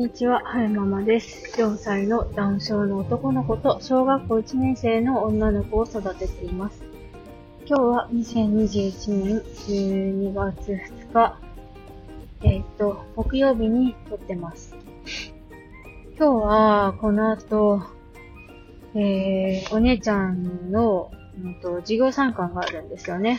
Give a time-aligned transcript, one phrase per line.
[0.00, 1.60] にちは、はいママです。
[1.60, 6.82] 4歳のダウン症の男の子と小学校1年生の女の子を育てています。
[7.66, 11.38] 今日は2021年12月2日、
[12.44, 14.74] えーっと、木曜日に撮ってます。
[16.16, 17.82] 今日は、この後、
[18.94, 21.10] えー、お姉ちゃんの、
[21.44, 23.38] うんと、授業参観があるんですよね。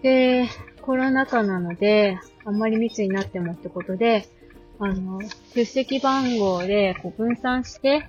[0.00, 0.46] で、
[0.80, 4.28] コロナ禍なので、あんまり密になってもってことで、
[4.80, 5.20] あの、
[5.54, 8.08] 出席番号でこう分散して、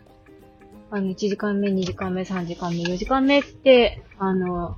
[0.92, 4.78] あの、1時間目、2時間目、3時間目、4時間目って、あの、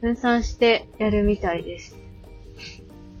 [0.00, 1.96] 分散してやるみたいです。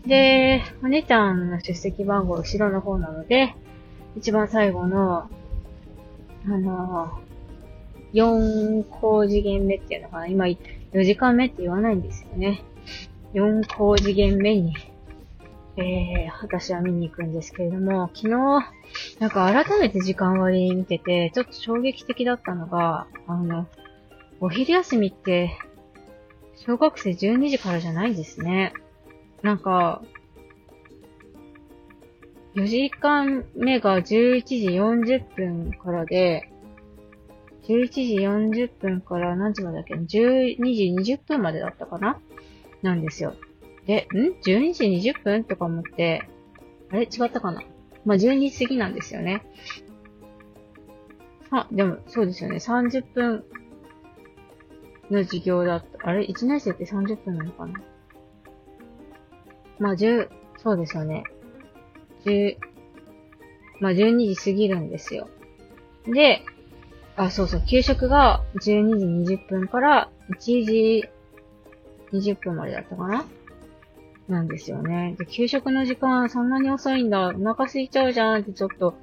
[0.06, 3.54] で、お姉ちゃんの出席番号後ろの方なので、
[4.16, 5.28] 一番最後の、
[6.46, 7.20] あの、
[8.14, 12.62] 4高次元目っていうのかな今、4時間目って言わないんですよね。
[13.34, 14.74] 4高次元目に、
[15.80, 18.30] えー、私は見に行くんですけれども、昨日、
[19.20, 23.68] なんか改めて時間割見てて、ちょっと衝撃的だったのが、あの、
[24.40, 25.56] お昼休みって、
[26.56, 28.72] 小学生12時からじゃないんですね。
[29.42, 30.02] なんか、
[32.56, 36.50] 4時間目が11時40分からで、
[37.68, 40.56] 11時40分から何時までだっけ ?12
[41.04, 42.18] 時20分までだったかな？
[42.82, 43.34] なんですよ。
[43.88, 46.28] で、ん ?12 時20分とか思って、
[46.90, 47.04] あれ？
[47.04, 47.62] 違ったかな？
[48.04, 49.44] まあ、12時過ぎなんですよね。
[51.50, 52.56] あ、でも、そうですよね。
[52.56, 53.44] 30分
[55.10, 56.06] の授業だった。
[56.06, 57.80] あれ ?1 年生って30分なのかな？
[59.78, 60.28] まあ、10、
[60.58, 61.24] そうですよね。
[62.26, 62.56] 10、
[63.80, 65.30] まあ、12時過ぎるんですよ。
[66.04, 66.42] で、
[67.16, 71.08] あ、そうそう、給食が12時20分から1時
[72.12, 73.24] 20分までだったかな？
[74.28, 75.16] なんですよね。
[75.18, 77.28] で、給食の時間そんなに遅いんだ。
[77.28, 78.94] お腹空いちゃうじゃんってちょっと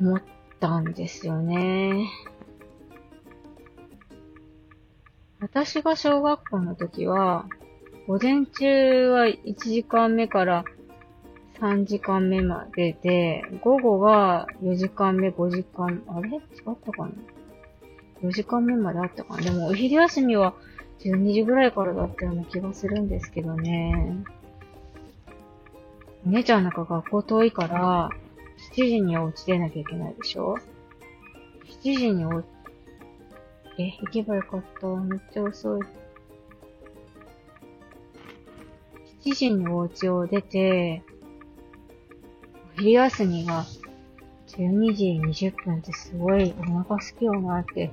[0.00, 0.22] 思っ
[0.58, 2.08] たんですよね。
[5.40, 7.46] 私が小学校の時は、
[8.08, 10.64] 午前中は1時間目から
[11.60, 16.28] 3時間目までで、午後が4時間目、5時間、あれ？
[16.28, 16.40] 違っ
[16.84, 17.12] たかな
[18.22, 19.42] ?4 時間目まであったかな？
[19.42, 20.54] でも、お昼休みは
[21.00, 24.16] 12時ぐらいからだったような気がするんですけどね。
[26.26, 28.08] お姉ちゃんなんか学校遠いから、
[28.72, 30.58] 7時にはお家出なきゃいけないでしょ
[31.82, 32.42] ?7 時にお、
[33.78, 34.86] え、行けばよかった。
[34.86, 35.80] めっちゃ遅い。
[39.24, 41.02] 7時にお家を出て、
[42.76, 43.64] 昼休みが
[44.48, 47.90] 12時20分ってすごいお腹すきよなって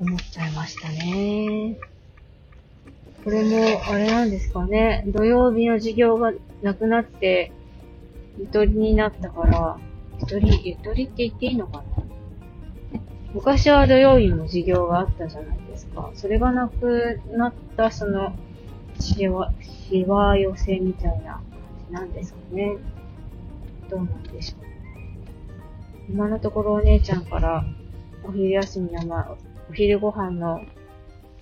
[0.00, 1.76] 思っちゃいましたね。
[3.28, 5.04] これも、あれなんですかね。
[5.08, 7.52] 土曜日の授業がなくなって、
[8.38, 9.78] ゆとりになったから、
[10.18, 11.84] ゆとり、ゆとりって言っていいのかな
[13.34, 16.10] 昔は土曜日も授業があったじゃないですか。
[16.14, 18.34] それがなくなった、その、
[18.98, 21.42] しわ、しわ寄せみたいな感
[21.86, 22.78] じなんですかね。
[23.90, 24.66] どうなんでしょう。
[26.08, 27.62] 今のところお姉ちゃんから、
[28.24, 29.22] お昼休みの前、
[29.68, 30.62] お昼ご飯の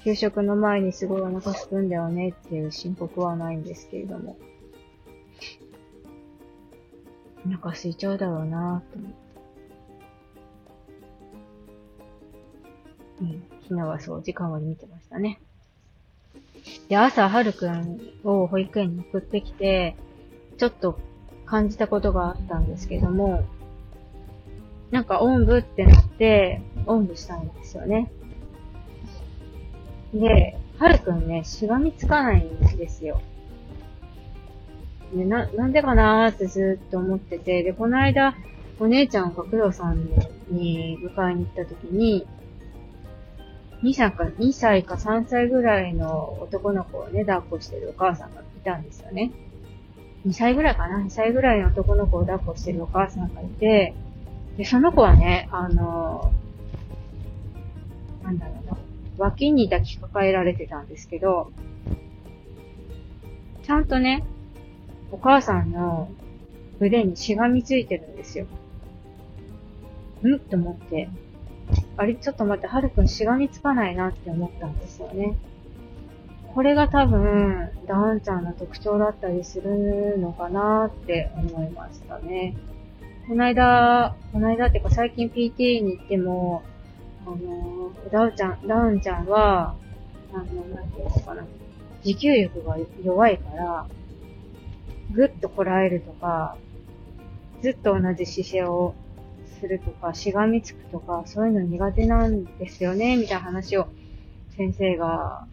[0.04, 4.36] 給食の前にすごいお腹すくんだよねっていう申告はないんですけれども。
[7.46, 9.26] お腹空いちゃうだろうなぁと思って。
[13.20, 13.42] うん。
[13.62, 15.40] 昨日はそう、時間割り見てましたね。
[16.88, 19.96] で、朝、はるくんを保育園に送ってきて、
[20.58, 20.98] ちょっと
[21.44, 23.44] 感じたことがあったんですけども、
[24.90, 28.10] なんか、おんぶってなって、おんぶしたんですよね。
[30.20, 33.20] で、はるくんね、しがみつかないんですよ。
[35.14, 38.34] で、な、なんでかなーってずっと思ってて、で、この間、
[38.78, 40.04] お姉ちゃんが工藤さん
[40.50, 42.26] に迎えに行った時に、
[43.82, 49.30] 2歳か、2歳か3歳ぐらいの男の子をね、抱っこしてるお母さんがいたんですよね。
[50.26, 53.94] 2歳ぐらいかな ?2 歳ぐらいの男の子を抱っこしてるお母さんがいて、
[54.56, 56.32] で、その子はね、あの、
[58.22, 58.76] なんだろうな、
[59.18, 61.50] 脇に抱きかかえられてたんですけど、
[63.62, 64.24] ちゃんとね、
[65.10, 66.08] お母さんの
[66.80, 68.46] 腕にしがみついてるんですよ。
[70.24, 70.38] ん？
[70.38, 71.08] と思って。
[71.96, 75.36] あれ、ちょっと待って、はるくんしがみつかないなって思ったんですよね。
[76.54, 82.56] これが多分、ダウンちゃんの特徴だったりするのかなって思いましたね。
[83.28, 86.62] この間、この間っていうか最近 PTA に行っても、
[87.26, 89.74] あの、ダウちゃん、ダウンちゃんは、
[90.32, 90.44] あの、
[90.74, 91.44] なんていうのかな、
[92.02, 93.86] 持久力が弱いから、
[95.10, 96.56] ぐっとこらえるとか、
[97.62, 98.94] ずっと同じ姿勢を
[99.60, 103.88] するとか、しがみつくとか、そういうの苦手なんですよね、みたいな話を
[104.56, 105.46] 先生が、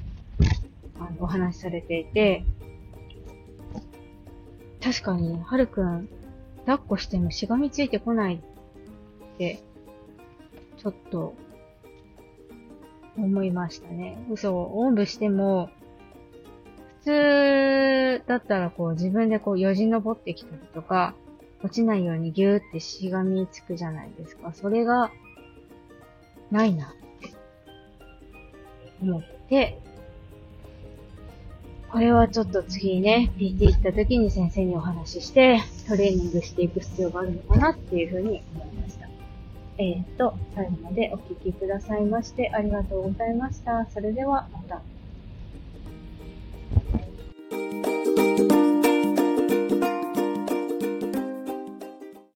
[0.99, 2.45] あの、お話しされていて、
[4.83, 6.09] 確かに、はるくん、
[6.65, 9.63] 抱っこしてもしがみついてこないって、
[10.77, 11.33] ちょっと、
[13.17, 14.17] 思いましたね。
[14.31, 15.69] 嘘をおんぶしても、
[17.03, 21.15] 普通だったらこう自分でこうよじ登ってきたりとか、
[21.63, 24.53] 落ちないようにギューってしがみつくじゃないですか。
[24.53, 25.11] それが、
[26.51, 26.89] ないなっ
[27.21, 27.33] て
[29.01, 29.79] 思って、
[31.93, 38.72] これはちょっと次ね、PT 行った時に先生にお話しして、トレーニングしていく必要があるのかなっていうふうに思いました。
[39.77, 43.87] えー、っと、最後までお聞きくださいましてありがとうございました。
[43.89, 44.92] それではまた。